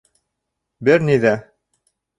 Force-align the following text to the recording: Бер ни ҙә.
Бер 0.89 1.07
ни 1.11 1.21
ҙә. 1.27 1.37